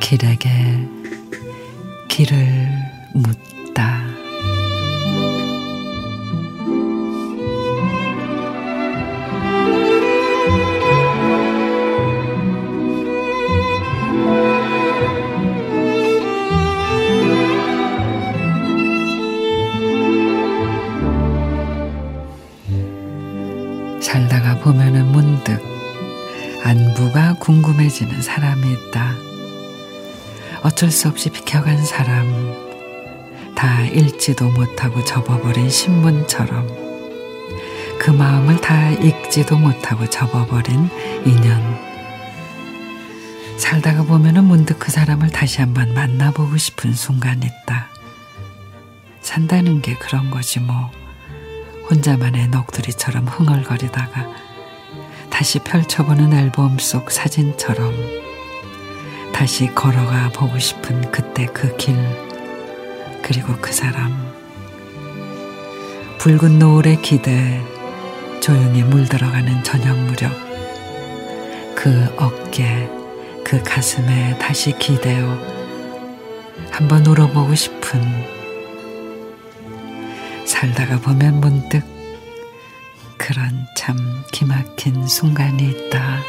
[0.00, 0.48] 길에게
[2.06, 2.36] 길을
[3.12, 3.55] 묻
[24.06, 25.60] 살다가 보면은 문득
[26.62, 29.12] 안부가 궁금해지는 사람이 있다.
[30.62, 32.24] 어쩔 수 없이 비켜간 사람,
[33.56, 36.68] 다 읽지도 못하고 접어버린 신문처럼
[37.98, 40.88] 그 마음을 다 읽지도 못하고 접어버린
[41.24, 41.60] 인연.
[43.58, 47.88] 살다가 보면은 문득 그 사람을 다시 한번 만나보고 싶은 순간이 있다.
[49.20, 50.92] 산다는 게 그런 거지 뭐.
[51.90, 54.26] 혼자만의 넋두리처럼 흥얼거리다가
[55.30, 57.92] 다시 펼쳐보는 앨범 속 사진처럼
[59.32, 61.94] 다시 걸어가 보고 싶은 그때 그 길,
[63.22, 64.34] 그리고 그 사람.
[66.18, 67.60] 붉은 노을의 기대,
[68.40, 70.32] 조용히 물들어가는 저녁 무렵,
[71.74, 72.88] 그 어깨,
[73.44, 75.38] 그 가슴에 다시 기대어
[76.70, 78.35] 한번 울어보고 싶은
[80.46, 81.82] 살다가 보면 문득
[83.18, 83.96] 그런 참
[84.32, 86.20] 기막힌 순간이 있다.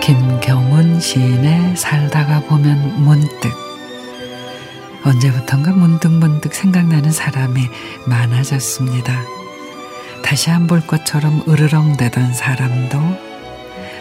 [0.00, 3.69] 김경훈 시인의 살다가 보면 문득
[5.10, 7.68] 언제부턴가 문득문득 생각나는 사람이
[8.06, 9.20] 많아졌습니다.
[10.22, 12.98] 다시 안 볼 것처럼 으르렁대던 사람도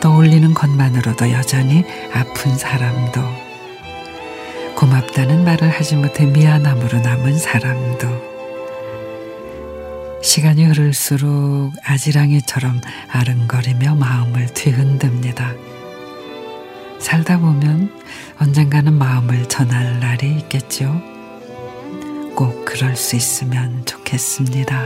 [0.00, 3.20] 떠올리는 것만으로도 여전히 아픈 사람도
[4.76, 8.30] 고맙다는 말을 하지 못해 미안함으로 남은 사람도
[10.22, 12.80] 시간이 흐를수록 아지랑이처럼
[13.10, 15.54] 아른거리며 마음을 뒤흔듭니다.
[16.98, 17.99] 살다 보면
[18.40, 21.02] 언젠가는 마음을 전할 날이 있겠죠.
[22.34, 24.82] 꼭 그럴 수 있으면 좋겠습니다.